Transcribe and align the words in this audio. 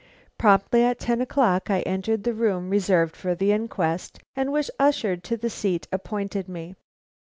Promptly 0.35 0.83
at 0.83 0.97
ten 0.97 1.21
o'clock 1.21 1.69
I 1.69 1.81
entered 1.81 2.23
the 2.23 2.33
room 2.33 2.71
reserved 2.71 3.15
for 3.15 3.35
the 3.35 3.51
inquest, 3.51 4.17
and 4.35 4.51
was 4.51 4.71
ushered 4.79 5.23
to 5.25 5.37
the 5.37 5.51
seat 5.51 5.87
appointed 5.91 6.49
me. 6.49 6.73